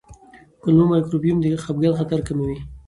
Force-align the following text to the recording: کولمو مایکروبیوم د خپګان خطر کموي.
کولمو 0.61 0.85
مایکروبیوم 0.91 1.37
د 1.41 1.45
خپګان 1.63 1.93
خطر 1.99 2.19
کموي. 2.27 2.57